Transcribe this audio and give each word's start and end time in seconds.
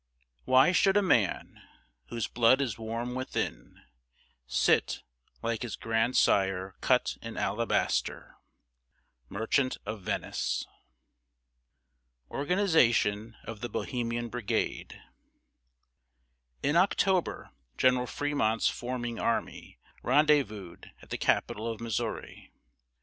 Why 0.45 0.71
should 0.71 0.97
a 0.97 1.03
man, 1.03 1.61
whose 2.07 2.25
blood 2.27 2.59
is 2.59 2.79
warm 2.79 3.13
within, 3.13 3.83
Sit 4.47 5.03
like 5.43 5.61
his 5.61 5.75
grandsire 5.75 6.73
cut 6.81 7.17
in 7.21 7.37
alabaster? 7.37 8.37
MERCHANT 9.29 9.77
OF 9.85 10.01
VENICE. 10.01 10.65
In 12.31 13.33
October, 16.65 17.51
General 17.77 18.07
Fremont's 18.07 18.69
forming 18.69 19.19
army 19.19 19.77
rendezvoused 20.01 20.87
at 21.03 21.11
the 21.11 21.17
capital 21.19 21.67
of 21.71 21.79
Missouri. 21.79 22.51